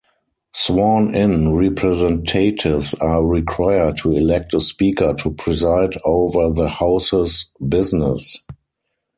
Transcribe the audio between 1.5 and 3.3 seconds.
representatives are